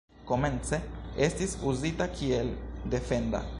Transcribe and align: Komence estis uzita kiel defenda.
Komence 0.29 0.79
estis 1.27 1.53
uzita 1.73 2.07
kiel 2.17 2.53
defenda. 2.97 3.47